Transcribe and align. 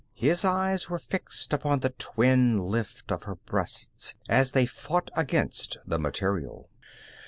His 0.15 0.43
eyes 0.43 0.89
were 0.89 0.97
fixed 0.97 1.53
upon 1.53 1.81
the 1.81 1.91
twin 1.91 2.57
lift 2.57 3.11
of 3.11 3.25
her 3.25 3.35
breasts 3.35 4.15
as 4.27 4.53
they 4.53 4.65
fought 4.65 5.11
against 5.15 5.77
the 5.85 5.99
material. 5.99 6.71